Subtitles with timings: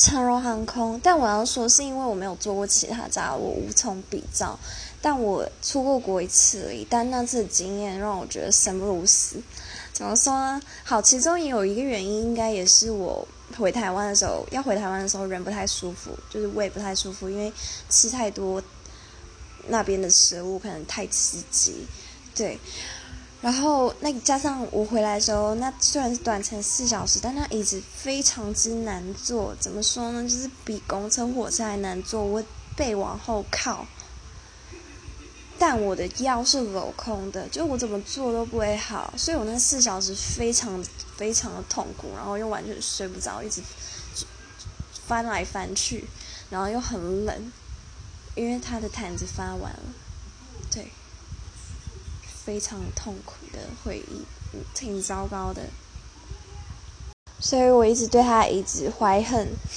[0.00, 4.58] 长荣航空，但我要说是因为我没有坐过其他家，我无从比较。
[5.02, 9.36] 但我出过国一次而已，但那次的经验让我觉得生不如死。
[9.92, 10.58] 怎么说呢？
[10.84, 13.28] 好，其中也有一个原因，应该也是我
[13.58, 17.52] 回台湾的时候，要回台湾的时候人不太舒服，就是胃不太舒服，因为
[17.90, 18.62] 吃太多
[19.68, 21.86] 那边的食物，可能太刺激。
[22.34, 22.58] 对，
[23.40, 29.54] 然后那加上我回来的时候，那虽然是短程四小时，但那椅子非常之难坐。
[29.58, 30.22] 怎么说呢？
[30.22, 32.44] 就是比公车、火车还难坐，我
[32.76, 33.86] 背往后靠。
[35.58, 40.82] 但我的腰是镂空的，就我怎么做都不会好，所以我那四小时非常
[41.16, 43.62] 非常的痛苦，然后又完全睡不着，一直
[45.06, 46.08] 翻来翻去，
[46.48, 47.52] 然后又很冷，
[48.34, 49.82] 因为他的毯子发完了，
[50.70, 50.90] 对，
[52.50, 54.24] 非常痛苦的回忆，
[54.74, 55.62] 挺糟糕的，
[57.38, 59.46] 所以我一直对他一直怀恨。